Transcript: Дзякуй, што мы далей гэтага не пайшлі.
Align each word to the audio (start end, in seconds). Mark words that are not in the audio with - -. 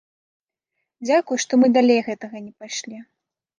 Дзякуй, 1.07 1.37
што 1.45 1.53
мы 1.65 1.71
далей 1.77 2.01
гэтага 2.09 2.37
не 2.49 2.53
пайшлі. 2.65 2.97